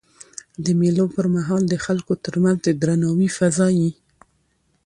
د 0.65 0.67
مېلو 0.79 1.05
پر 1.15 1.25
مهال 1.35 1.63
د 1.67 1.75
خلکو 1.85 2.13
ترمنځ 2.25 2.57
د 2.63 2.67
درناوي 2.81 3.29
فضا 3.37 3.67
يي. 3.79 3.91